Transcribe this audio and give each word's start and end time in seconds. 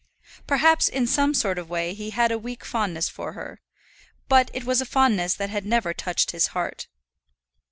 Perhaps 0.47 0.89
in 0.89 1.05
some 1.05 1.35
sort 1.35 1.59
of 1.59 1.69
way 1.69 1.93
he 1.93 2.09
had 2.09 2.31
a 2.31 2.39
weak 2.39 2.65
fondness 2.65 3.07
for 3.07 3.33
her; 3.33 3.61
but 4.27 4.49
it 4.51 4.63
was 4.65 4.81
a 4.81 4.85
fondness 4.87 5.35
that 5.35 5.51
had 5.51 5.63
never 5.63 5.93
touched 5.93 6.31
his 6.31 6.47
heart. 6.57 6.87